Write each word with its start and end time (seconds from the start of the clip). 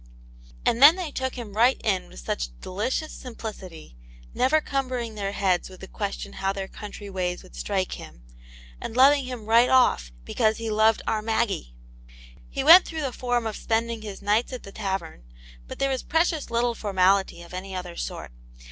And 0.65 0.81
then 0.81 0.95
they 0.95 1.11
took 1.11 1.35
him 1.35 1.53
right 1.55 1.79
in 1.83 2.09
with 2.09 2.21
such 2.21 2.59
deli 2.59 2.89
cious 2.89 3.11
simplicity, 3.13 3.97
never 4.33 4.59
cumbering 4.59 5.13
their 5.13 5.33
heads 5.33 5.69
with 5.69 5.79
the 5.79 5.87
question 5.87 6.33
how 6.33 6.51
their 6.51 6.67
country 6.67 7.07
ways 7.07 7.43
would 7.43 7.55
strike 7.55 7.89
Tiim, 7.89 8.21
and 8.81 8.97
loving 8.97 9.25
him 9.25 9.45
right 9.45 9.69
ofE 9.69 10.09
b^c^acvx^^ 10.25 10.57
Vi.^ 10.57 10.69
Vssi^^ 10.69 10.69
^>^ 10.69 10.69
93 10.69 10.69
Attnt 10.69 10.97
Jane's 10.97 11.01
Hero. 11.05 11.21
Maggie! 11.21 11.75
He 12.49 12.63
went 12.63 12.85
through 12.85 13.01
the 13.01 13.13
form 13.13 13.45
of 13.45 13.55
spending 13.55 14.01
his 14.01 14.23
nights 14.23 14.51
at 14.51 14.63
the 14.63 14.71
tavern, 14.71 15.23
but 15.67 15.77
there 15.77 15.91
was 15.91 16.01
precious 16.01 16.49
little 16.49 16.73
formality 16.73 17.43
of 17.43 17.53
any 17.53 17.75
other 17.75 17.95
sort. 17.95 18.31